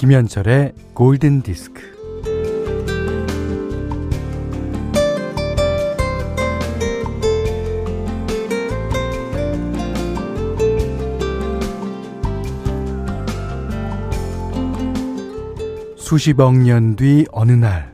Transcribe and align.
김현철의 0.00 0.72
골든 0.94 1.42
디스크. 1.42 1.82
수십억 15.98 16.56
년 16.56 16.96
뒤 16.96 17.26
어느 17.30 17.52
날, 17.52 17.92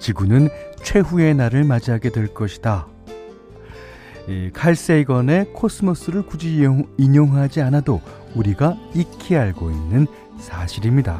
지구는 0.00 0.48
최후의 0.82 1.36
날을 1.36 1.62
맞이하게 1.62 2.10
될 2.10 2.34
것이다. 2.34 2.88
칼 4.52 4.74
세이건의 4.74 5.52
코스모스를 5.52 6.26
굳이 6.26 6.66
인용, 6.98 7.36
하지 7.36 7.62
않아도 7.62 8.00
우리가 8.34 8.76
익히 8.96 9.36
알고 9.36 9.70
있는 9.70 10.08
사실입니다. 10.38 11.18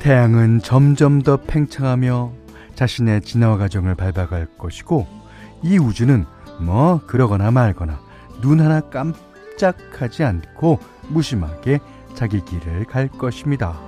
태양은 0.00 0.60
점점 0.60 1.22
더 1.22 1.36
팽창하며 1.36 2.32
자신의 2.74 3.20
진화 3.22 3.56
과정을 3.56 3.94
밟아갈 3.94 4.46
것이고 4.58 5.06
이 5.62 5.78
우주는 5.78 6.24
뭐 6.60 7.00
그러거나 7.06 7.50
말거나 7.50 8.00
눈 8.40 8.60
하나 8.60 8.80
깜짝하지 8.80 10.24
않고 10.24 10.78
무심하게 11.08 11.80
자기 12.14 12.44
길을 12.44 12.84
갈 12.86 13.08
것입니다. 13.08 13.78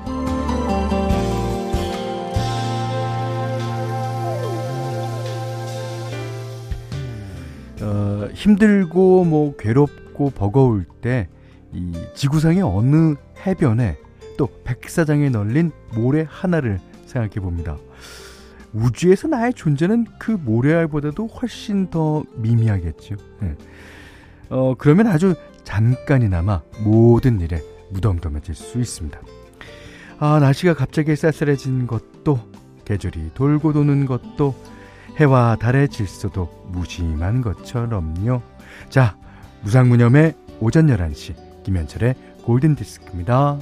어, 7.80 8.28
힘들고 8.34 9.24
뭐 9.24 9.56
괴롭고 9.56 10.30
버거울 10.30 10.84
때 11.00 11.28
이 11.72 11.92
지구상의 12.14 12.62
어느 12.62 13.14
해변에 13.46 13.96
또 14.36 14.48
백사장에 14.64 15.28
널린 15.28 15.70
모래 15.94 16.26
하나를 16.28 16.80
생각해 17.06 17.34
봅니다. 17.34 17.76
우주에서 18.72 19.28
나의 19.28 19.52
존재는 19.54 20.06
그 20.18 20.32
모래알보다도 20.32 21.26
훨씬 21.26 21.90
더 21.90 22.24
미미하겠죠. 22.36 23.16
네. 23.40 23.54
어, 24.48 24.74
그러면 24.76 25.06
아주 25.06 25.34
잠깐이나마 25.64 26.62
모든 26.82 27.40
일에 27.40 27.62
무덤덤해질 27.90 28.54
수 28.54 28.78
있습니다. 28.78 29.20
아, 30.18 30.38
날씨가 30.38 30.74
갑자기 30.74 31.14
쌀쌀해진 31.16 31.86
것도 31.86 32.38
계절이 32.84 33.32
돌고 33.34 33.72
도는 33.72 34.06
것도 34.06 34.54
해와 35.18 35.56
달의 35.60 35.88
질서도 35.88 36.68
무심한 36.68 37.42
것처럼요. 37.42 38.40
자, 38.88 39.16
무상무념의 39.62 40.34
오전 40.60 40.86
11시 40.86 41.64
김현철의 41.64 42.14
골든디스크입니다. 42.44 43.58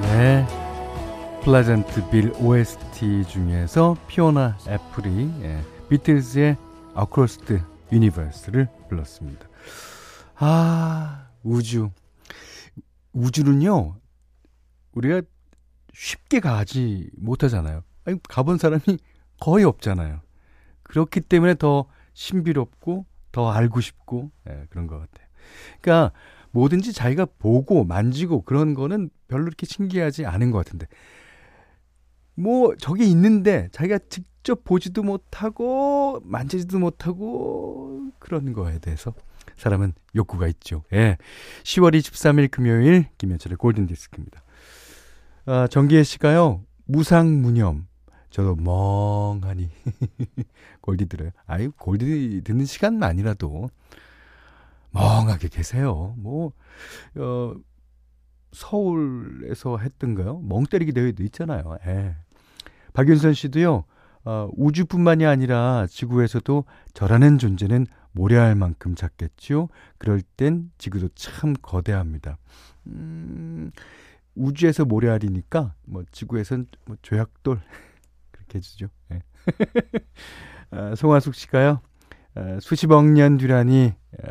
네. 0.00 0.44
Pleasantville 1.44 2.32
OST 2.40 3.24
중에서 3.28 3.96
피오나 4.08 4.58
애플이 4.66 5.30
예, 5.42 5.62
비틀즈의 5.88 6.56
Across 6.98 7.38
the 7.44 7.62
Universe를 7.92 8.66
불렀습니다. 8.88 9.46
아, 10.34 11.28
우주. 11.44 11.90
우주는요, 13.12 13.94
우리가 14.92 15.22
쉽게 15.92 16.40
가지 16.40 17.08
못하잖아요. 17.16 17.84
아니, 18.04 18.18
가본 18.28 18.58
사람이 18.58 18.82
거의 19.40 19.64
없잖아요. 19.64 20.20
그렇기 20.82 21.20
때문에 21.22 21.54
더 21.54 21.86
신비롭고 22.12 23.06
더 23.32 23.50
알고 23.50 23.80
싶고 23.80 24.30
예, 24.48 24.66
그런 24.70 24.86
것 24.86 24.98
같아요. 24.98 25.26
그러니까 25.80 26.16
뭐든지 26.52 26.92
자기가 26.92 27.26
보고 27.38 27.84
만지고 27.84 28.42
그런 28.42 28.74
거는 28.74 29.10
별로 29.26 29.44
이렇게 29.44 29.66
신기하지 29.66 30.24
않은 30.24 30.52
것 30.52 30.58
같은데 30.58 30.86
뭐 32.34 32.76
저게 32.76 33.04
있는데 33.04 33.68
자기가 33.72 33.98
직접 34.08 34.62
보지도 34.62 35.02
못하고 35.02 36.20
만지지도 36.22 36.78
못하고 36.78 38.12
그런 38.20 38.52
거에 38.52 38.78
대해서 38.78 39.12
사람은 39.56 39.94
욕구가 40.14 40.46
있죠. 40.48 40.84
예. 40.92 41.16
10월 41.64 41.96
23일 41.96 42.50
금요일 42.50 43.06
김현철의 43.18 43.56
골든 43.56 43.86
디스크입니다. 43.86 44.42
아, 45.46 45.66
정기혜 45.68 46.02
씨가요. 46.02 46.62
무상무념. 46.86 47.86
저도 48.34 48.56
멍하니 48.56 49.70
골디 50.82 51.06
들어요. 51.06 51.30
아이 51.46 51.68
골디 51.68 52.40
듣는 52.42 52.64
시간만이라도 52.64 53.70
멍하게 54.90 55.46
계세요. 55.46 56.16
뭐, 56.18 56.50
어, 57.14 57.54
서울에서 58.50 59.78
했던가요? 59.78 60.40
멍 60.40 60.64
때리기 60.64 60.90
대회도 60.90 61.22
있잖아요. 61.22 61.78
예. 61.86 62.16
박윤선 62.92 63.34
씨도요, 63.34 63.84
어, 64.24 64.50
우주뿐만이 64.56 65.24
아니라 65.24 65.86
지구에서도 65.88 66.64
저라는 66.92 67.38
존재는 67.38 67.86
모래알 68.10 68.56
만큼 68.56 68.96
작겠죠? 68.96 69.68
그럴 69.96 70.22
땐 70.36 70.72
지구도 70.78 71.08
참 71.14 71.54
거대합니다. 71.62 72.38
음, 72.88 73.70
우주에서 74.34 74.86
모래알이니까, 74.86 75.74
뭐, 75.84 76.02
지구에선 76.10 76.66
뭐 76.86 76.96
조약돌, 77.00 77.60
해주죠. 78.54 78.88
예. 79.12 79.20
아, 80.70 80.94
송화숙 80.94 81.34
씨가요, 81.34 81.80
아, 82.34 82.58
수십억 82.60 83.04
년 83.06 83.36
뒤라니, 83.38 83.92
아, 84.22 84.26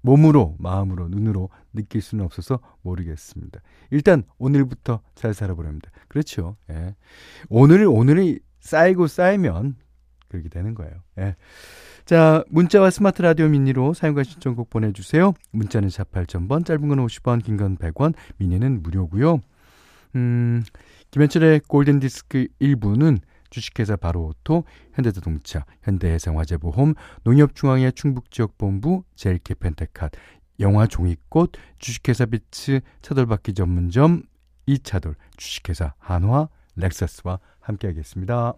몸으로, 0.00 0.56
마음으로, 0.58 1.08
눈으로 1.08 1.48
느낄 1.72 2.00
수는 2.02 2.24
없어서 2.24 2.58
모르겠습니다. 2.82 3.60
일단 3.90 4.24
오늘부터 4.38 5.00
잘 5.14 5.32
살아보렵니다. 5.34 5.90
그렇죠. 6.08 6.56
예. 6.70 6.96
오늘, 7.48 7.86
오늘이 7.86 8.40
쌓이고 8.60 9.06
쌓이면 9.06 9.76
그렇게 10.28 10.48
되는 10.48 10.74
거예요. 10.74 10.92
예. 11.18 11.36
자, 12.04 12.42
문자와 12.48 12.90
스마트 12.90 13.22
라디오 13.22 13.48
미니로 13.48 13.94
사용과 13.94 14.24
신청곡 14.24 14.70
보내주세요. 14.70 15.34
문자는 15.52 15.88
4 15.88 16.04
8000번, 16.04 16.64
짧은 16.66 16.88
건 16.88 16.98
50원, 17.06 17.44
긴 17.44 17.56
건 17.56 17.76
100원, 17.76 18.14
미니는 18.38 18.82
무료고요. 18.82 19.40
음, 20.16 20.62
김현철의 21.12 21.60
골든디스크 21.68 22.48
1부는 22.60 23.18
주식회사 23.52 23.96
바로오토, 23.96 24.64
현대자동차, 24.94 25.66
현대해상화재보험, 25.82 26.94
농협중앙회 27.22 27.90
충북지역본부, 27.92 29.04
제일캐펜테캇, 29.14 30.10
영화 30.60 30.86
종이꽃, 30.86 31.52
주식회사 31.78 32.26
비츠, 32.26 32.80
차돌박기 33.02 33.52
전문점, 33.52 34.22
이차돌, 34.66 35.16
주식회사 35.36 35.94
한화, 35.98 36.48
렉서스와 36.76 37.38
함께하겠습니다. 37.60 38.54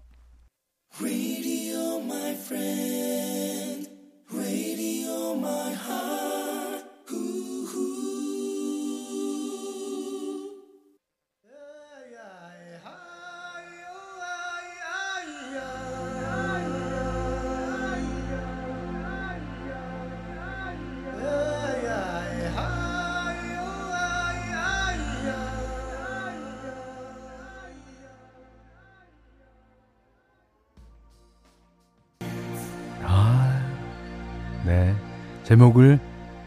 제목을 35.44 36.00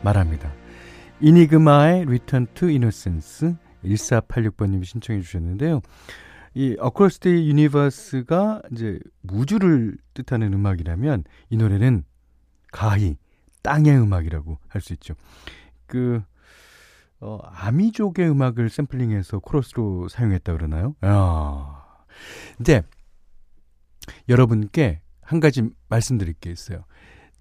말합니다. 0.03 0.51
이니그마의 1.21 2.03
Return 2.03 2.47
to 2.53 2.67
Innocence 2.67 3.55
1486번님이 3.83 4.85
신청해 4.85 5.21
주셨는데요. 5.21 5.81
이 6.55 6.75
Across 6.83 7.19
the 7.19 7.47
Universe가 7.47 8.61
이제 8.71 8.99
우주를 9.31 9.97
뜻하는 10.13 10.53
음악이라면 10.53 11.23
이 11.49 11.57
노래는 11.57 12.03
가히 12.71 13.17
땅의 13.61 13.97
음악이라고 13.97 14.57
할 14.67 14.81
수 14.81 14.93
있죠. 14.93 15.13
그 15.85 16.21
어, 17.19 17.39
아미족의 17.43 18.29
음악을 18.29 18.69
샘플링해서 18.69 19.39
코러스로 19.39 20.07
사용했다 20.07 20.53
그러나요? 20.53 20.95
야. 21.03 21.85
이제 22.59 22.83
여러분께 24.29 25.01
한 25.21 25.39
가지 25.39 25.63
말씀드릴 25.89 26.33
게 26.33 26.51
있어요. 26.51 26.83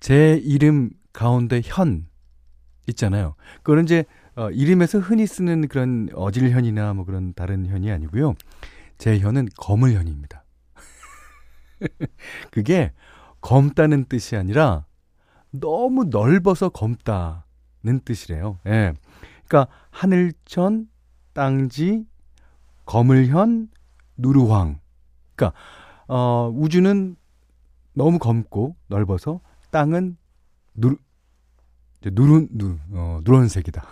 제 0.00 0.38
이름 0.43 0.91
가운데 1.17 1.63
현 1.65 2.07
있잖아요. 2.89 3.37
그거는 3.63 3.85
이제 3.85 4.05
어, 4.37 4.51
이름에서 4.51 4.99
흔히 4.99 5.27
쓰는 5.27 5.67
그런 5.67 6.11
어질현이나 6.15 6.93
뭐 6.93 7.07
그런 7.07 7.33
다른 7.33 7.65
현이 7.65 7.91
아니고요. 7.91 8.35
제 8.99 9.19
현은 9.19 9.49
검을현입니다. 9.57 10.45
그게 12.53 12.93
검다는 13.41 14.05
뜻이 14.05 14.37
아니라 14.37 14.85
너무 15.51 16.05
넓어서 16.05 16.69
검다는 16.69 18.01
뜻이래요. 18.05 18.59
예. 18.67 18.93
그러니까 19.49 19.73
하늘천, 19.91 20.87
땅지, 21.33 22.05
검을현, 22.85 23.71
누르황. 24.19 24.81
그러니까 25.35 25.59
어, 26.09 26.53
우주는 26.55 27.17
너무 27.95 28.19
검고 28.19 28.77
넓어서 28.89 29.41
땅은 29.71 30.19
누르 30.75 30.97
누른 32.03 32.49
누 32.53 32.79
어, 32.93 33.21
누런색이다 33.25 33.83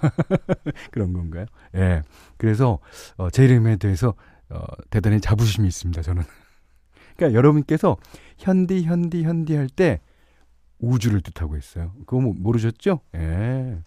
그런 0.92 1.12
건가요? 1.12 1.46
예. 1.74 2.02
그래서 2.36 2.78
어, 3.16 3.30
제 3.30 3.44
이름에 3.44 3.76
대해서 3.76 4.14
어, 4.50 4.64
대단히 4.90 5.20
자부심이 5.20 5.66
있습니다. 5.66 6.02
저는. 6.02 6.22
그러니까 7.16 7.36
여러분께서 7.36 7.96
현디 8.38 8.84
현디 8.84 9.22
현디 9.24 9.54
할 9.56 9.68
때 9.68 10.00
우주를 10.78 11.22
뜻하고 11.22 11.56
있어요. 11.56 11.92
그거 12.00 12.20
뭐 12.20 12.34
모르셨죠? 12.36 13.00
예. 13.14 13.78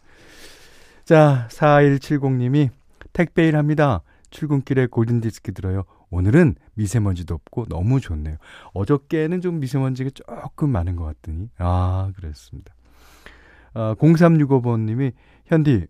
자, 1.06 1.48
4170님이 1.52 2.70
택배일 3.14 3.56
합니다. 3.56 4.02
출근길에 4.30 4.88
골든디스크 4.88 5.54
들어요. 5.54 5.84
오늘은 6.10 6.56
미세먼지도 6.74 7.36
없고 7.36 7.66
너무 7.66 8.00
좋네요. 8.00 8.38
어저께는 8.74 9.42
좀 9.42 9.60
미세먼지가 9.60 10.10
조금 10.14 10.70
많은 10.72 10.96
것 10.96 11.06
같더니. 11.06 11.50
아, 11.58 12.12
그렇습니다. 12.16 12.74
아, 13.74 13.96
0365번님이, 13.96 15.14
현디, 15.46 15.88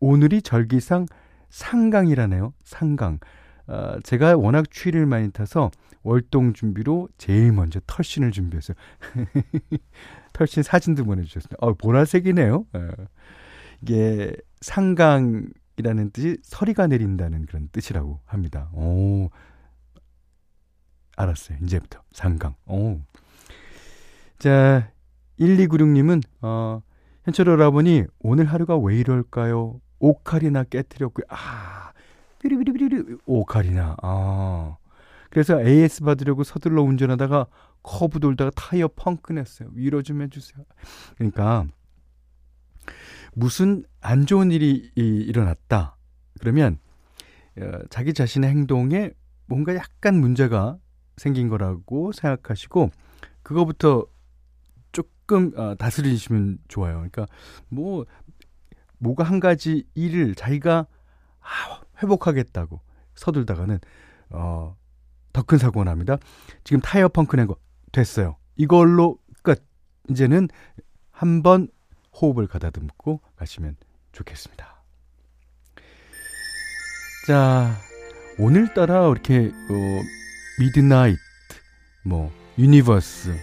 오늘이 0.00 0.42
절기상 0.42 1.06
상강이라네요. 1.50 2.52
상강. 2.62 3.18
아, 3.66 3.98
제가 4.02 4.36
워낙 4.36 4.70
추위를 4.70 5.06
많이 5.06 5.30
타서 5.30 5.70
월동 6.02 6.52
준비로 6.52 7.08
제일 7.18 7.52
먼저 7.52 7.80
털신을 7.86 8.30
준비했어요. 8.30 8.76
털신 10.32 10.62
사진도 10.62 11.04
보내주셨습니다. 11.04 11.56
어, 11.60 11.74
보라색이네요. 11.74 12.64
어. 12.72 12.88
이게 13.82 14.34
상강이라는 14.60 16.10
뜻이 16.12 16.38
서리가 16.42 16.86
내린다는 16.86 17.46
그런 17.46 17.68
뜻이라고 17.70 18.20
합니다. 18.24 18.70
오, 18.72 19.28
알았어요. 21.16 21.58
이제부터 21.62 22.02
상강. 22.12 22.54
오. 22.66 23.00
자, 24.38 24.90
1296님은 25.38 26.22
어, 26.40 26.80
현철 27.28 27.46
여러분이 27.48 28.04
오늘 28.20 28.46
하루가 28.46 28.78
왜 28.78 28.98
이럴까요? 28.98 29.82
오카리나 29.98 30.64
깨뜨렸고요. 30.64 31.26
아, 31.28 31.92
삐리삐리삐리 32.40 33.18
오카리나. 33.26 33.96
아. 34.02 34.78
그래서 35.28 35.60
AS 35.60 36.04
받으려고 36.04 36.42
서둘러 36.42 36.82
운전하다가 36.82 37.46
커브 37.82 38.20
돌다가 38.20 38.50
타이어 38.56 38.88
펑크 38.96 39.34
냈어요. 39.34 39.68
위로 39.74 40.00
좀 40.00 40.22
해주세요. 40.22 40.64
그러니까 41.18 41.66
무슨 43.34 43.84
안 44.00 44.24
좋은 44.24 44.50
일이 44.50 44.90
일어났다. 44.94 45.98
그러면 46.40 46.78
어, 47.60 47.72
자기 47.90 48.14
자신의 48.14 48.48
행동에 48.48 49.10
뭔가 49.44 49.74
약간 49.74 50.18
문제가 50.18 50.78
생긴 51.18 51.50
거라고 51.50 52.10
생각하시고 52.12 52.90
그거부터 53.42 54.06
조금 55.28 55.52
어, 55.56 55.74
다스리시면 55.76 56.58
좋아요. 56.68 56.94
그러니까 56.94 57.26
뭐 57.68 58.06
뭐가 58.98 59.24
한 59.24 59.38
가지 59.40 59.84
일을 59.94 60.34
자기가 60.34 60.86
아, 61.40 61.80
회복하겠다고 62.02 62.80
서둘다가는 63.14 63.78
어, 64.30 64.74
더 65.34 65.42
큰 65.42 65.58
사고가 65.58 65.84
납니다. 65.84 66.16
지금 66.64 66.80
타이어 66.80 67.08
펑크 67.08 67.36
낸 67.36 67.46
거 67.46 67.56
됐어요. 67.92 68.36
이걸로 68.56 69.18
끝. 69.42 69.62
이제는 70.10 70.48
한번 71.10 71.68
호흡을 72.20 72.46
가다듬고 72.48 73.20
가시면 73.36 73.76
좋겠습니다. 74.12 74.82
자, 77.26 77.76
오늘따라 78.38 79.06
이렇게 79.10 79.48
어, 79.48 80.02
midnight, 80.58 81.18
뭐 82.04 82.32
universe, 82.58 83.36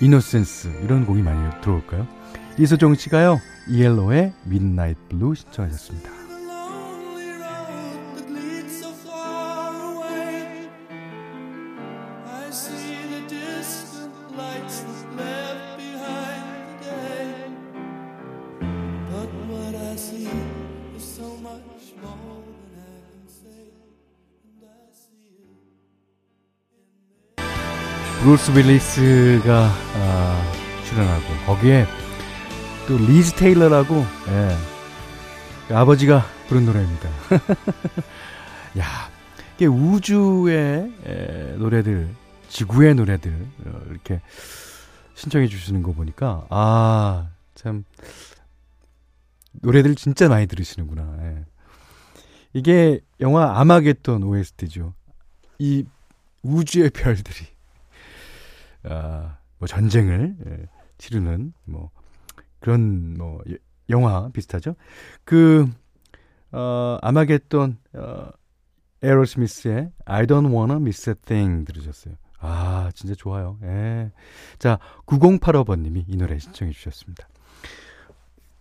innocence 0.00 0.68
이런 0.82 1.04
곡이 1.04 1.22
많이 1.22 1.60
들어올까요? 1.60 2.06
이소정 2.58 2.94
씨가요 2.94 3.38
ELO의 3.68 4.32
Midnight 4.44 4.98
Blue 5.08 5.34
신청하셨습니다. 5.34 6.20
브루스 28.22 28.50
윌리스가 28.50 29.70
아, 29.94 30.52
출연하고 30.84 31.46
거기에 31.46 31.86
또 32.86 32.98
리브 32.98 33.32
타일러라고 33.34 34.04
예, 34.28 34.56
그 35.68 35.76
아버지가 35.76 36.24
부른 36.48 36.66
노래입니다. 36.66 37.08
야, 38.78 38.84
이게 39.56 39.66
우주의 39.66 40.92
에, 41.06 41.54
노래들, 41.56 42.08
지구의 42.48 42.94
노래들 42.94 43.46
어, 43.66 43.80
이렇게 43.90 44.20
신청해 45.14 45.46
주시는 45.48 45.82
거 45.82 45.92
보니까 45.92 46.46
아 46.50 47.28
참 47.54 47.84
노래들 49.52 49.94
진짜 49.96 50.28
많이 50.28 50.46
들으시는구나. 50.46 51.16
예. 51.22 51.44
이게 52.54 53.00
영화 53.20 53.60
아마겟돈 53.60 54.22
OST죠. 54.22 54.94
이 55.58 55.84
우주의 56.42 56.88
별들이 56.94 57.46
아, 58.84 59.38
뭐 59.58 59.68
전쟁을 59.68 60.36
예, 60.46 60.66
치르는 60.98 61.52
뭐 61.64 61.90
그런 62.60 63.14
뭐 63.14 63.42
영화 63.88 64.28
비슷하죠. 64.30 64.74
그 65.24 65.68
어, 66.52 66.98
아마겟돈 67.02 67.78
어, 67.94 68.28
에어로스미스의 69.02 69.92
I 70.04 70.26
Don't 70.26 70.52
Wanna 70.52 70.76
Miss 70.76 71.08
a 71.08 71.14
Thing 71.14 71.64
들으셨어요. 71.64 72.14
아, 72.38 72.90
진짜 72.94 73.14
좋아요. 73.14 73.58
예. 73.62 74.10
자, 74.58 74.78
9085번님이 75.06 76.04
이 76.08 76.16
노래 76.16 76.38
신청해 76.38 76.72
주셨습니다. 76.72 77.28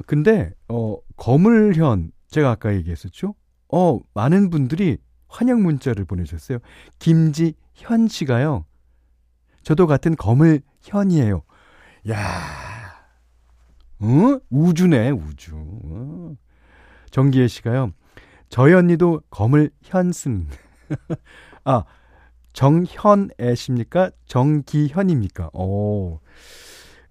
근데, 0.06 0.52
어, 0.68 0.98
거물현, 1.16 2.12
제가 2.28 2.52
아까 2.52 2.74
얘기했었죠? 2.76 3.36
어, 3.72 4.00
많은 4.14 4.50
분들이 4.50 4.98
환영 5.28 5.62
문자를 5.62 6.06
보내주셨어요. 6.06 6.60
김지현 7.00 8.08
씨가요, 8.10 8.66
저도 9.70 9.86
같은 9.86 10.16
검을 10.16 10.62
현이에요. 10.82 11.44
야, 12.10 12.18
어? 14.00 14.40
우주네, 14.50 15.12
우주. 15.12 15.54
어. 15.56 16.34
정기혜 17.12 17.48
씨가요. 17.48 17.92
저희 18.50 18.74
언니도 18.74 19.22
검을 19.30 19.70
현승. 19.84 20.48
아, 21.66 21.84
정현애십니까? 22.54 24.10
정기현입니까? 24.26 25.52
오. 25.54 26.20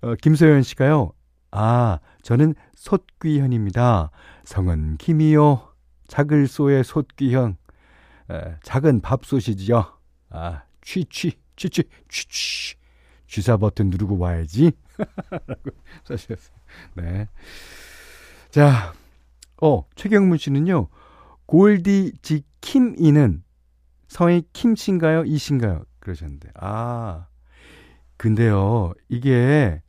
어, 0.00 0.14
김소연 0.20 0.64
씨가요. 0.64 1.12
아, 1.52 2.00
저는 2.22 2.56
솥귀현입니다. 2.74 4.10
성은 4.42 4.96
김이요. 4.96 5.74
작을 6.08 6.48
소의 6.48 6.82
솥귀현. 6.82 7.56
에, 8.32 8.56
작은 8.64 9.00
밥솥이지요. 9.00 9.96
아, 10.30 10.62
취취. 10.82 11.38
취취, 11.58 11.82
취취. 12.08 12.76
주사 13.26 13.58
버튼 13.58 13.90
누르고 13.90 14.16
와야지. 14.16 14.72
라고 15.46 15.70
써주셨어요. 16.04 16.56
네. 16.94 17.28
자, 18.50 18.94
어, 19.60 19.84
최경문 19.96 20.38
씨는요, 20.38 20.88
골디 21.44 22.12
지 22.22 22.42
킴이는 22.62 23.42
성이 24.06 24.42
킴씨인가요? 24.52 25.24
이신가요? 25.24 25.84
그러셨는데. 26.00 26.50
아, 26.54 27.26
근데요, 28.16 28.94
이게 29.08 29.82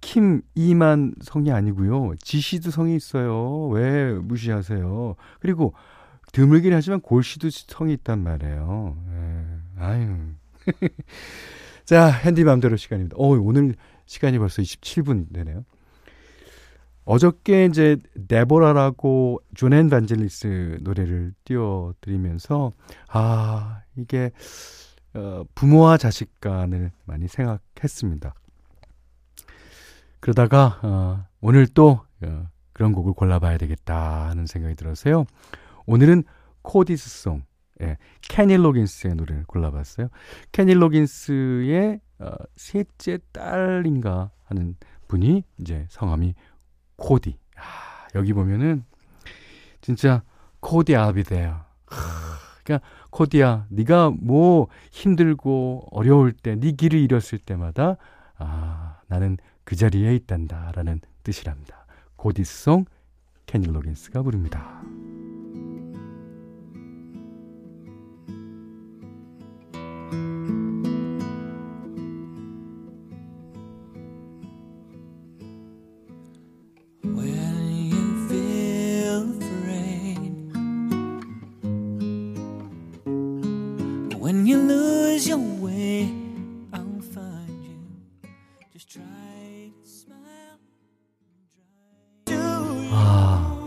김, 0.00 0.42
이만 0.54 1.14
성이 1.22 1.50
아니고요. 1.50 2.14
지씨도 2.20 2.70
성이 2.70 2.94
있어요. 2.94 3.68
왜 3.68 4.12
무시하세요? 4.12 5.16
그리고 5.40 5.74
드물긴 6.32 6.72
하지만 6.74 7.00
골씨도 7.00 7.48
성이 7.50 7.94
있단 7.94 8.22
말이에요. 8.22 8.96
예. 9.08 9.82
아유. 9.82 10.34
자, 11.84 12.06
현디 12.06 12.44
맘대로 12.44 12.76
시간입니다. 12.76 13.16
어, 13.18 13.28
오늘 13.28 13.74
시간이 14.06 14.38
벌써 14.38 14.62
27분 14.62 15.32
되네요. 15.32 15.64
어저께 17.04 17.66
이제 17.66 17.98
데보라라고 18.28 19.42
존 19.54 19.72
앤 19.72 19.90
반젤리스 19.90 20.78
노래를 20.80 21.34
띄워드리면서 21.44 22.72
아 23.08 23.82
이게 23.96 24.30
어, 25.12 25.44
부모와 25.54 25.98
자식 25.98 26.40
간을 26.40 26.92
많이 27.04 27.28
생각했습니다. 27.28 28.34
그러다가 30.20 30.80
어, 30.82 31.26
오늘 31.40 31.66
또 31.66 32.00
어, 32.22 32.48
그런 32.72 32.92
곡을 32.92 33.12
골라봐야 33.12 33.58
되겠다 33.58 34.28
하는 34.30 34.46
생각이 34.46 34.74
들어서요. 34.74 35.26
오늘은 35.86 36.24
코디스송, 36.62 37.42
예, 37.82 37.96
캐니 38.22 38.56
로긴스의 38.56 39.14
노래를 39.14 39.44
골라봤어요. 39.44 40.08
캐니 40.52 40.74
로긴스의 40.74 42.00
어, 42.20 42.32
셋째 42.56 43.18
딸인가 43.32 44.30
하는 44.44 44.76
분이 45.08 45.42
이제 45.58 45.86
성함이 45.90 46.34
코디. 46.96 47.38
아, 47.56 48.08
여기 48.14 48.32
보면은 48.32 48.84
진짜 49.80 50.22
코디 50.60 50.96
아비데요. 50.96 51.60
그러니까 52.64 52.86
코디야, 53.10 53.66
네가 53.68 54.10
뭐 54.10 54.68
힘들고 54.90 55.88
어려울 55.90 56.32
때, 56.32 56.56
네 56.56 56.72
길을 56.72 56.98
잃었을 56.98 57.38
때마다 57.38 57.96
아, 58.38 59.00
나는 59.06 59.36
그 59.64 59.76
자리에 59.76 60.14
있단다라는 60.16 61.00
뜻이랍니다. 61.22 61.86
코디송 62.16 62.86
캐니 63.46 63.66
로긴스가 63.66 64.22
부릅니다. 64.22 64.82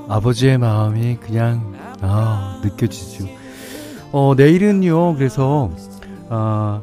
아버지의 0.09 0.57
마음이 0.57 1.17
그냥 1.17 1.75
아, 2.01 2.59
느껴지죠. 2.63 3.27
어, 4.11 4.33
내일은요. 4.35 5.13
그래서 5.15 5.69
아, 6.29 6.81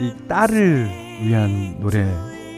이 0.00 0.12
딸을 0.26 0.88
위한 1.22 1.78
노래 1.78 2.04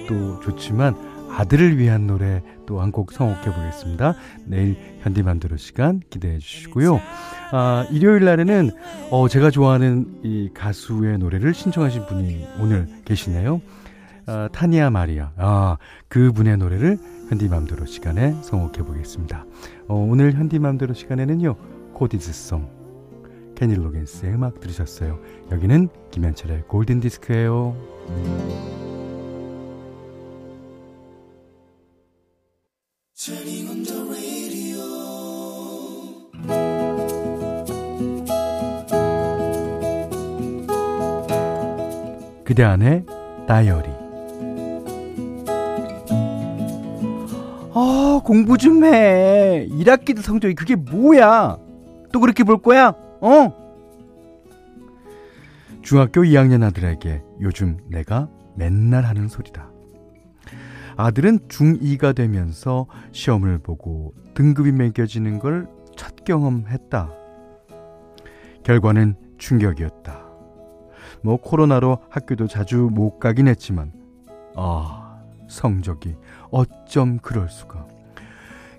도 0.09 0.41
좋지만 0.41 1.13
아들을 1.37 1.79
위한 1.79 2.07
노래 2.07 2.43
또 2.67 2.81
한곡 2.81 3.12
성곡해 3.12 3.55
보겠습니다. 3.55 4.14
내일 4.47 4.76
현디만두로 5.00 5.57
시간 5.57 6.00
기대해 6.11 6.38
주시고요. 6.38 7.00
아, 7.53 7.87
일요일 7.91 8.25
날에는 8.25 8.71
어, 9.11 9.29
제가 9.29 9.50
좋아하는 9.50 10.21
이 10.23 10.50
가수의 10.55 11.19
노래를 11.19 11.55
신청하신 11.55 12.07
분이 12.07 12.47
오늘 12.61 12.88
계시네요. 13.05 13.61
아, 14.26 14.49
타니아 14.53 14.91
마리아. 14.91 15.33
아, 15.37 15.76
그 16.09 16.33
분의 16.33 16.57
노래를 16.57 16.99
현디맘대로 17.29 17.87
시간에 17.87 18.35
성곡해 18.43 18.87
보겠습니다. 18.87 19.45
어, 19.88 19.95
오늘 19.95 20.33
현디맘대로 20.33 20.95
시간에는요. 20.95 21.57
코디즈송 21.95 23.55
캐니 23.55 23.75
로겐스의 23.76 24.35
음악 24.35 24.61
들으셨어요. 24.61 25.21
여기는 25.53 25.88
김현철의 26.11 26.64
골든 26.67 27.00
디스크예요. 27.00 28.94
그대 42.45 42.62
안에 42.62 43.07
다이어리 43.49 43.88
어, 47.73 48.21
공부 48.23 48.59
좀 48.59 48.85
해. 48.85 49.66
1학기도 49.71 50.21
성적이 50.21 50.54
그게 50.54 50.76
뭐야? 50.76 51.57
또 52.12 52.21
그렇게 52.21 52.45
볼 52.45 52.61
거야? 52.61 52.88
어? 53.23 53.52
중학교 55.81 56.21
2학년 56.21 56.62
아들에게 56.62 57.23
요즘 57.40 57.78
내가 57.88 58.28
맨날 58.54 59.04
하는 59.04 59.28
소리다. 59.28 59.74
아들은 60.97 61.41
중2가 61.49 62.15
되면서 62.15 62.87
시험을 63.13 63.59
보고 63.59 64.15
등급이 64.35 64.73
매겨지는 64.73 65.39
걸 65.39 65.67
첫 65.97 66.25
경험했다. 66.25 67.11
결과는 68.63 69.15
충격이었다. 69.39 70.25
뭐 71.23 71.37
코로나로 71.37 71.99
학교도 72.11 72.47
자주 72.49 72.89
못 72.93 73.19
가긴 73.19 73.49
했지만, 73.49 73.93
아, 74.57 75.23
성적이 75.49 76.17
어쩜 76.51 77.19
그럴 77.19 77.49
수가. 77.49 77.87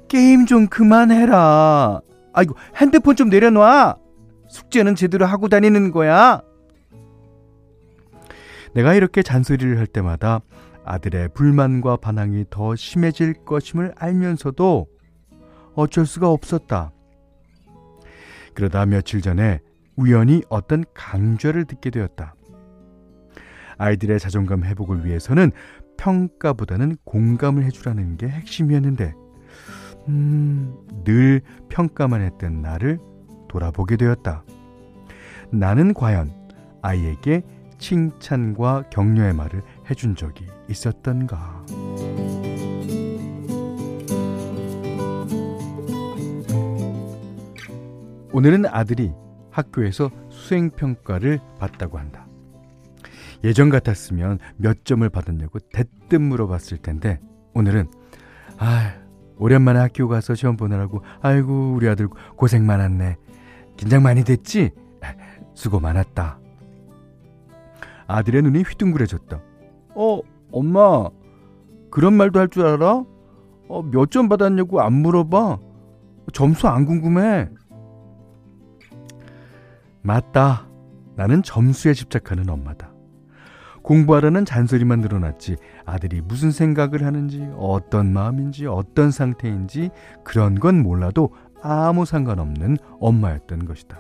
게임 0.07 0.45
좀 0.45 0.67
그만해라. 0.67 2.01
아이고, 2.33 2.55
핸드폰 2.77 3.15
좀 3.15 3.29
내려놔. 3.29 3.95
숙제는 4.47 4.95
제대로 4.95 5.25
하고 5.25 5.47
다니는 5.49 5.91
거야. 5.91 6.41
내가 8.73 8.93
이렇게 8.93 9.23
잔소리를 9.23 9.79
할 9.79 9.87
때마다 9.87 10.41
아들의 10.85 11.29
불만과 11.33 11.97
반항이 11.97 12.45
더 12.49 12.75
심해질 12.75 13.45
것임을 13.45 13.93
알면서도 13.97 14.87
어쩔 15.73 16.05
수가 16.05 16.29
없었다. 16.29 16.91
그러다 18.53 18.85
며칠 18.85 19.21
전에 19.21 19.59
우연히 19.97 20.41
어떤 20.49 20.85
강좌를 20.93 21.65
듣게 21.65 21.89
되었다. 21.89 22.35
아이들의 23.77 24.19
자존감 24.19 24.63
회복을 24.63 25.05
위해서는 25.05 25.51
평가보다는 25.97 26.97
공감을 27.03 27.63
해주라는 27.65 28.17
게 28.17 28.27
핵심이었는데, 28.27 29.13
음, 30.07 30.75
늘 31.03 31.41
평가만 31.69 32.21
했던 32.21 32.61
나를 32.61 32.99
돌아보게 33.49 33.97
되었다. 33.97 34.43
나는 35.51 35.93
과연 35.93 36.31
아이에게 36.81 37.43
칭찬과 37.77 38.89
격려의 38.89 39.33
말을 39.33 39.61
해준 39.89 40.15
적이 40.15 40.47
있었던가. 40.69 41.65
오늘은 48.31 48.65
아들이 48.65 49.11
학교에서 49.51 50.11
수행평가를 50.29 51.39
받다고 51.59 51.97
한다. 51.97 52.27
예전 53.45 53.69
같았으면 53.69 54.39
몇 54.57 54.85
점을 54.85 55.07
받았냐고 55.07 55.59
대뜸 55.71 56.23
물어봤을 56.23 56.79
텐데 56.79 57.19
오늘은 57.53 57.87
아 58.57 58.95
오랜만에 59.37 59.79
학교 59.79 60.07
가서 60.07 60.35
시험 60.35 60.57
보느라고 60.57 61.01
아이고 61.21 61.73
우리 61.73 61.87
아들 61.87 62.07
고생 62.35 62.65
많았네 62.65 63.17
긴장 63.77 64.01
많이 64.01 64.23
됐지 64.23 64.71
수고 65.53 65.79
많았다 65.79 66.39
아들의 68.07 68.41
눈이 68.43 68.63
휘둥그레졌다 68.63 69.39
어 69.95 70.19
엄마 70.51 71.09
그런 71.89 72.13
말도 72.13 72.39
할 72.39 72.47
줄 72.49 72.65
알아? 72.65 73.03
어, 73.67 73.81
몇 73.83 74.09
점 74.11 74.29
받았냐고 74.29 74.81
안 74.81 74.93
물어봐 74.93 75.57
점수 76.33 76.67
안 76.67 76.85
궁금해 76.85 77.49
맞다 80.01 80.67
나는 81.15 81.41
점수에 81.41 81.93
집착하는 81.93 82.49
엄마다 82.49 82.91
공부하라는 83.81 84.45
잔소리만 84.45 84.99
늘어났지 85.01 85.57
아들이 85.85 86.21
무슨 86.21 86.51
생각을 86.51 87.05
하는지 87.05 87.47
어떤 87.57 88.11
마음인지 88.13 88.65
어떤 88.65 89.11
상태인지 89.11 89.91
그런 90.23 90.55
건 90.55 90.81
몰라도 90.81 91.29
아무 91.61 92.05
상관없는 92.05 92.77
엄마였던 92.99 93.65
것이다. 93.65 93.99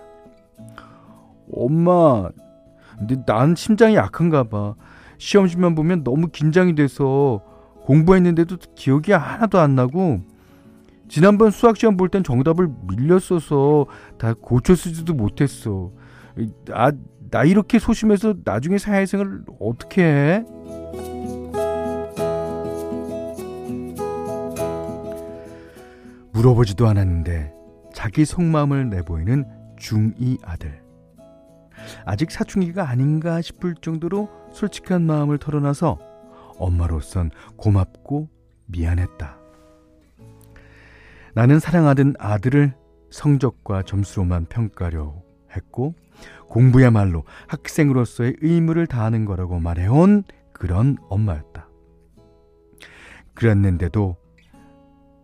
엄마, 1.51 2.29
근데 2.97 3.23
난 3.25 3.55
심장이 3.55 3.95
약한가 3.95 4.43
봐. 4.45 4.75
시험지만 5.17 5.75
보면 5.75 6.03
너무 6.03 6.27
긴장이 6.29 6.75
돼서 6.75 7.41
공부했는데도 7.83 8.57
기억이 8.75 9.11
하나도 9.11 9.59
안 9.59 9.75
나고 9.75 10.21
지난번 11.07 11.51
수학시험 11.51 11.97
볼 11.97 12.09
땐 12.09 12.23
정답을 12.23 12.69
밀렸어서 12.87 13.85
다 14.17 14.33
고쳐 14.33 14.73
쓰지도 14.75 15.13
못했어. 15.13 15.91
아, 16.71 16.91
나 17.29 17.43
이렇게 17.43 17.79
소심해서 17.79 18.33
나중에 18.43 18.77
사회생활 18.77 19.41
어떻게 19.59 20.03
해? 20.03 20.45
물어보지도 26.33 26.87
않았는데 26.87 27.53
자기 27.93 28.25
속마음을 28.25 28.89
내보이는 28.89 29.45
중2 29.79 30.39
아들. 30.43 30.81
아직 32.05 32.31
사춘기가 32.31 32.89
아닌가 32.89 33.41
싶을 33.41 33.75
정도로 33.75 34.29
솔직한 34.55 35.01
마음을 35.01 35.37
털어놔서 35.37 35.99
엄마로선 36.57 37.29
고맙고 37.57 38.29
미안했다. 38.67 39.37
나는 41.33 41.59
사랑하던 41.59 42.15
아들을 42.17 42.73
성적과 43.09 43.83
점수로만 43.83 44.45
평가려 44.45 45.21
했고 45.53 45.93
공부야말로 46.47 47.25
학생으로서의 47.47 48.37
의무를 48.39 48.87
다하는 48.87 49.25
거라고 49.25 49.59
말해온 49.59 50.23
그런 50.53 50.95
엄마였다. 51.09 51.67
그랬는데도 53.33 54.15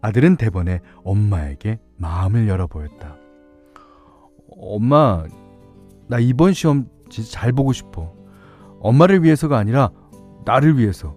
아들은 0.01 0.35
대번에 0.35 0.81
엄마에게 1.05 1.79
마음을 1.95 2.50
열어 2.50 2.67
보였다. 2.67 3.15
엄마, 4.50 5.23
나 6.09 6.19
이번 6.19 6.51
시험 6.51 6.89
진짜 7.09 7.31
잘 7.31 7.53
보고 7.53 7.71
싶어. 7.71 8.20
엄마를 8.81 9.23
위해서가 9.23 9.57
아니라 9.57 9.89
나를 10.45 10.77
위해서. 10.77 11.15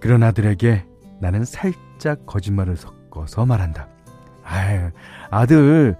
그런 0.00 0.22
아들에게 0.22 0.84
나는 1.20 1.44
살짝 1.44 2.26
거짓말을 2.26 2.76
섞어서 2.76 3.46
말한다. 3.46 3.88
아유, 4.42 4.90
아들, 5.30 5.96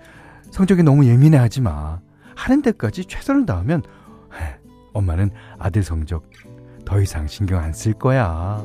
성적에 0.51 0.83
너무 0.83 1.07
예민해 1.07 1.39
하지 1.39 1.61
마. 1.61 2.01
하는 2.37 2.63
데까지 2.63 3.05
최선을 3.07 3.47
다하면 3.47 3.83
엄마는 4.93 5.31
아들 5.59 5.83
성적 5.83 6.29
더 6.85 7.01
이상 7.01 7.27
신경 7.27 7.61
안 7.63 7.73
쓸 7.73 7.95
거야. 7.95 8.63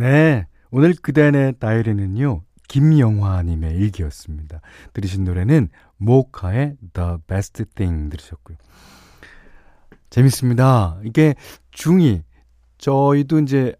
네. 0.00 0.46
오늘 0.70 0.94
그대의 0.94 1.58
다이리는요, 1.58 2.42
김영화님의 2.68 3.76
일기였습니다. 3.76 4.62
들으신 4.94 5.24
노래는 5.24 5.68
모카의 5.98 6.78
The 6.94 7.16
Best 7.26 7.66
Thing 7.74 8.08
들으셨고요. 8.08 8.56
재밌습니다. 10.08 10.98
이게 11.04 11.34
중2, 11.72 12.22
저희도 12.78 13.40
이제 13.40 13.74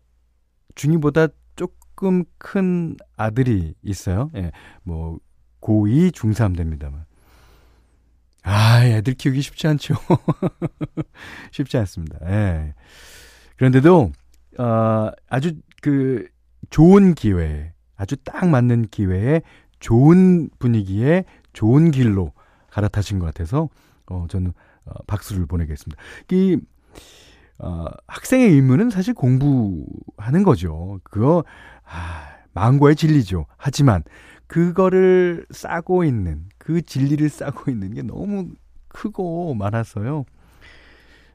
중2보다 0.74 1.32
조금 1.56 2.24
큰 2.36 2.96
아들이 3.16 3.72
있어요. 3.82 4.30
예, 4.36 4.52
뭐, 4.82 5.18
고2, 5.62 6.12
중3 6.12 6.54
됩니다만. 6.54 7.06
아, 8.42 8.84
애들 8.84 9.14
키우기 9.14 9.40
쉽지 9.40 9.68
않죠. 9.68 9.94
쉽지 11.50 11.78
않습니다. 11.78 12.18
예. 12.26 12.74
그런데도, 13.56 14.12
어, 14.58 15.10
아주 15.28 15.54
그 15.80 16.26
좋은 16.70 17.14
기회, 17.14 17.72
아주 17.96 18.16
딱 18.16 18.48
맞는 18.48 18.88
기회에 18.90 19.42
좋은 19.80 20.50
분위기에 20.58 21.24
좋은 21.52 21.90
길로 21.90 22.32
갈아타신 22.70 23.18
것 23.18 23.26
같아서 23.26 23.68
어 24.06 24.26
저는 24.28 24.52
어, 24.84 24.92
박수를 25.06 25.46
보내겠습니다. 25.46 26.00
이 26.30 26.58
어, 27.58 27.86
학생의 28.06 28.50
의무는 28.50 28.90
사실 28.90 29.12
공부하는 29.14 30.42
거죠. 30.44 30.98
그거 31.04 31.44
아, 31.84 32.28
망고의 32.52 32.96
진리죠. 32.96 33.46
하지만 33.56 34.02
그거를 34.46 35.46
싸고 35.50 36.04
있는 36.04 36.48
그 36.58 36.82
진리를 36.82 37.28
싸고 37.28 37.70
있는 37.70 37.94
게 37.94 38.02
너무 38.02 38.48
크고 38.88 39.54
많아서요. 39.54 40.24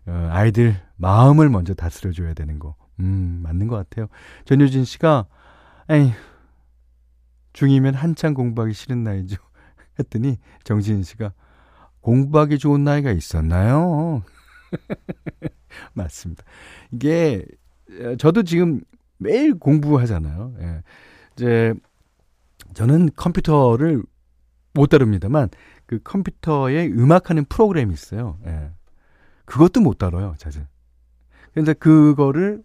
어, 0.08 0.30
아이들 0.32 0.76
마음을 0.98 1.50
먼저 1.50 1.74
다스려 1.74 2.12
줘야 2.12 2.34
되는 2.34 2.60
거. 2.60 2.76
음, 3.00 3.42
맞는 3.44 3.68
것 3.68 3.76
같아요. 3.76 4.08
전효진 4.46 4.86
씨가, 4.86 5.28
에이, 5.90 6.12
중이면 7.54 7.94
한창 7.94 8.34
공부하기 8.34 8.74
싫은 8.74 9.04
나이죠. 9.04 9.38
했더니 10.00 10.38
정지인 10.64 11.04
씨가, 11.04 11.34
공부하기 12.02 12.58
좋은 12.60 12.84
나이가 12.84 13.12
있었나요? 13.12 14.24
맞습니다. 15.94 16.44
이게, 16.92 17.46
어, 18.02 18.16
저도 18.18 18.44
지금 18.44 18.82
매일 19.18 19.58
공부하잖아요. 19.58 20.56
예. 20.60 20.84
이제, 21.34 21.74
저는 22.74 23.10
컴퓨터를 23.16 24.04
못 24.74 24.88
다룹니다만, 24.88 25.50
그 25.86 26.00
컴퓨터에 26.04 26.88
음악하는 26.88 27.46
프로그램이 27.46 27.94
있어요. 27.94 28.38
예. 28.46 28.72
그것도 29.46 29.82
못 29.82 29.98
다뤄요, 29.98 30.36
자주. 30.38 30.62
근데 31.56 31.74
그거를 31.74 32.64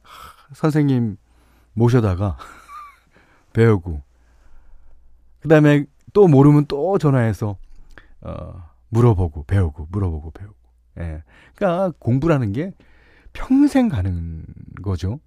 선생님 0.53 1.17
모셔다가 1.73 2.37
배우고 3.55 4.03
그다음에 5.41 5.87
또 6.13 6.29
모르면 6.29 6.67
또 6.67 6.99
전화해서 6.99 7.57
어 8.21 8.71
물어보고 8.89 9.45
배우고 9.45 9.87
물어보고 9.91 10.33
배우고 10.33 10.57
예. 10.99 11.23
그러니까 11.55 11.93
공부라는 12.01 12.53
게 12.53 12.73
평생 13.33 13.89
가는 13.89 14.45
거죠. 14.83 15.21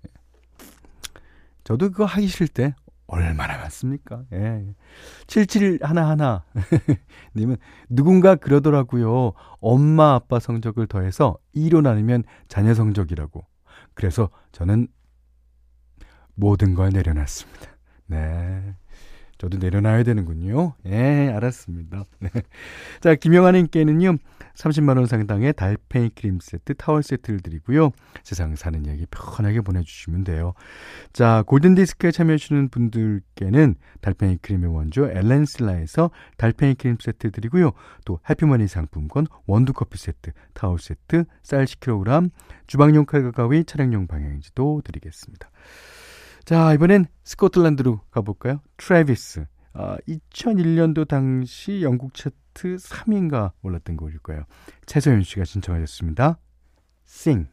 저도 1.64 1.90
그거 1.90 2.04
하기 2.06 2.28
싫을 2.28 2.50
때 2.50 2.76
얼마나 3.08 3.58
많습니까? 3.58 4.24
예. 4.34 4.66
77 5.28 5.80
하나 5.82 6.10
하나 6.10 6.44
님은 7.36 7.58
누군가 7.88 8.36
그러더라고요. 8.36 9.34
엄마 9.62 10.16
아빠 10.16 10.40
성적을 10.40 10.88
더해서 10.88 11.38
2로 11.56 11.82
나누면 11.82 12.24
자녀 12.50 12.74
성적이라고. 12.74 13.46
그래서 13.94 14.30
저는 14.52 14.88
모든 16.36 16.74
걸 16.74 16.90
내려놨습니다. 16.90 17.68
네. 18.08 18.76
저도 19.44 19.58
내려놔야 19.58 20.04
되는군요. 20.04 20.74
예, 20.86 21.30
알았습니다. 21.36 22.06
네. 22.20 22.30
자, 23.02 23.14
김영아님께는요, 23.14 24.16
30만원 24.56 25.06
상당의 25.06 25.52
달팽이 25.52 26.12
크림 26.16 26.40
세트, 26.42 26.76
타월 26.76 27.04
세트를 27.04 27.42
드리고요. 27.42 27.92
세상 28.24 28.56
사는 28.56 28.88
얘기 28.88 29.06
편하게 29.12 29.60
보내주시면 29.60 30.24
돼요. 30.24 30.54
자, 31.12 31.44
골든디스크에 31.46 32.12
참여해주시는 32.12 32.70
분들께는 32.70 33.76
달팽이 34.00 34.38
크림의 34.38 34.74
원조 34.74 35.10
엘렌실라에서 35.10 36.12
달팽이 36.38 36.76
크림 36.76 36.96
세트 36.98 37.32
드리고요. 37.32 37.72
또 38.06 38.20
해피머니 38.30 38.70
상품권, 38.70 39.28
원두커피 39.46 39.98
세트, 39.98 40.32
타월 40.54 40.80
세트, 40.80 41.26
쌀 41.42 41.66
10kg, 41.66 42.30
주방용 42.68 43.06
칼과 43.06 43.32
가위, 43.32 43.66
차량용 43.66 44.08
방향제도 44.08 44.84
드리겠습니다. 44.86 45.50
자, 46.46 46.74
이번엔 46.74 47.06
스코틀랜드로 47.24 48.02
가볼까요? 48.12 48.60
트래비스. 48.76 49.46
아, 49.74 49.98
2001년도 50.08 51.08
당시 51.08 51.82
영국 51.82 52.14
차트 52.14 52.76
3위인가 52.76 53.52
올랐던 53.62 53.96
곡일 53.96 54.20
거예요. 54.20 54.44
최소연 54.86 55.24
씨가 55.24 55.46
신청하셨습니다. 55.46 56.38
Sing. 57.08 57.50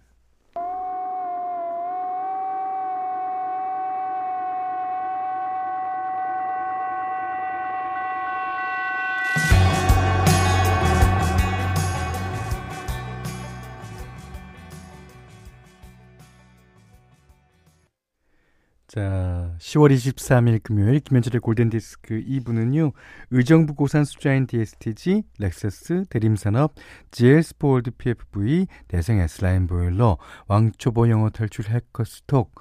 10월 19.71 19.95
23일 19.95 20.61
금요일 20.65 20.99
김현철의 20.99 21.41
골든디스크 21.41 22.25
2부는요. 22.25 22.93
의정부 23.31 23.75
고산 23.75 24.05
수자인 24.05 24.49
DSTG, 24.49 25.23
렉서스, 25.39 26.07
대림산업, 26.11 26.75
GL스포월드 27.13 27.93
PFV, 27.93 28.67
대성 28.89 29.21
S라인 29.21 29.69
보일러, 29.69 30.19
왕초보 30.49 31.09
영어 31.09 31.31
탈출 31.31 31.67
해커스톡, 31.67 32.53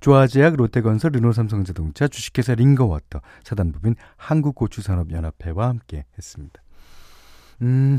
조아제약, 0.00 0.56
롯데건설, 0.56 1.12
르노삼성자동차, 1.12 2.08
주식회사 2.08 2.54
링거워터, 2.54 3.22
사단법인 3.44 3.94
한국고추산업연합회와 4.16 5.68
함께 5.68 6.04
했습니다. 6.18 6.62
음, 7.62 7.98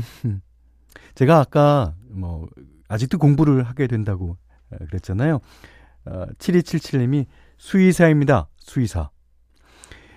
제가 1.16 1.40
아까 1.40 1.96
뭐 2.08 2.48
아직도 2.86 3.18
공부를 3.18 3.64
하게 3.64 3.88
된다고 3.88 4.36
그랬잖아요. 4.70 5.40
어, 6.06 6.26
7277님이 6.38 7.26
수의사입니다. 7.64 8.48
수의사. 8.58 9.08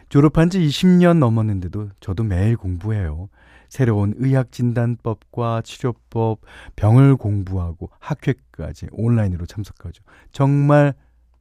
졸업한 0.10 0.50
지 0.50 0.60
20년 0.60 1.18
넘었는데도 1.20 1.92
저도 2.02 2.26
매일 2.26 2.58
공부해요. 2.58 3.30
새로운 3.70 4.14
의학 4.18 4.52
진단법과 4.52 5.62
치료법, 5.62 6.42
병을 6.76 7.16
공부하고 7.16 7.90
학회까지 8.00 8.88
온라인으로 8.92 9.46
참석하죠. 9.46 10.04
정말 10.34 10.94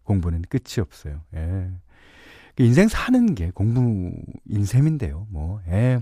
공부는 0.05 0.43
끝이 0.43 0.81
없어요. 0.81 1.23
예. 1.35 1.73
그 2.55 2.63
인생 2.63 2.87
사는 2.87 3.35
게 3.35 3.51
공부 3.51 4.13
인 4.49 4.65
셈인데요. 4.65 5.27
뭐, 5.29 5.61
예. 5.67 5.99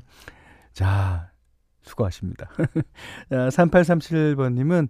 자, 0.75 1.31
수고하십니다. 1.81 2.51
자, 3.31 3.49
3837번 3.49 4.53
님은, 4.53 4.89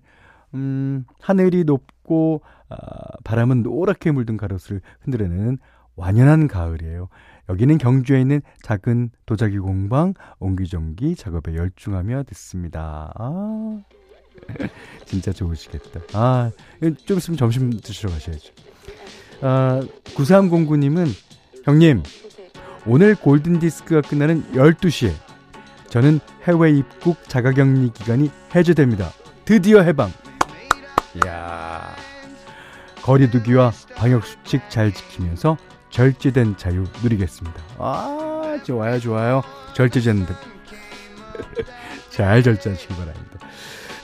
음, 0.54 1.04
하늘이 1.20 1.64
높고, 1.64 2.42
아, 2.68 2.76
바람은 3.24 3.62
노랗게 3.62 4.12
물든 4.12 4.36
가로수를 4.36 4.80
흔들어내는 5.00 5.58
완연한 5.96 6.48
가을이에요. 6.48 7.08
여기는 7.48 7.78
경주에 7.78 8.20
있는 8.20 8.40
작은 8.62 9.10
도자기 9.26 9.58
공방 9.58 10.14
옹기종기 10.38 11.14
작업에 11.14 11.54
열중하며 11.54 12.24
듣습니다. 12.28 13.12
아, 13.16 13.82
진짜 15.04 15.32
좋으시겠다. 15.32 16.00
아, 16.14 16.50
좀 17.04 17.18
있으면 17.18 17.36
점심 17.36 17.70
드시러 17.70 18.10
가셔야죠. 18.10 18.52
아, 19.42 19.82
9309님은 20.04 21.08
형님, 21.64 22.02
오늘 22.86 23.14
골든디스크가 23.14 24.08
끝나는 24.08 24.42
12시에 24.52 25.12
저는 25.88 26.18
해외 26.42 26.72
입국 26.72 27.22
자가격리 27.28 27.92
기간이 27.92 28.30
해제됩니다. 28.54 29.10
드디어 29.44 29.80
해방. 29.80 30.10
이야. 31.16 31.94
거리두기와 33.02 33.72
방역수칙 33.96 34.62
잘 34.70 34.92
지키면서 34.92 35.56
절제된 35.90 36.56
자유 36.56 36.84
누리겠습니다. 37.02 37.62
아, 37.78 38.58
좋아요, 38.64 38.98
좋아요. 38.98 39.42
절제된 39.74 40.26
듯. 40.26 40.34
잘 42.10 42.42
절제하시기 42.42 42.94
바랍니다. 42.94 43.38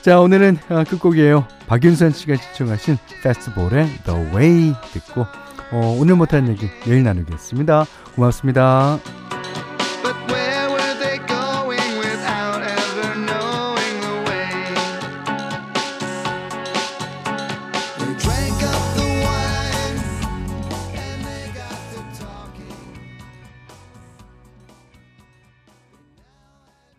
자, 0.01 0.19
오늘은 0.19 0.57
아, 0.69 0.83
끝곡이에요. 0.83 1.47
박윤선 1.67 2.11
씨가 2.11 2.35
시청하신 2.35 2.97
페스티벌의 3.23 3.87
The 4.03 4.33
Way 4.33 4.73
듣고, 4.93 5.25
어, 5.71 5.97
오늘 5.99 6.15
못한 6.15 6.47
얘기 6.47 6.69
내일 6.85 7.03
나누겠습니다. 7.03 7.85
고맙습니다. 8.15 9.20